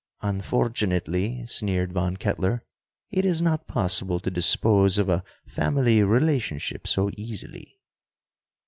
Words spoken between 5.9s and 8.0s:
relationship so easily."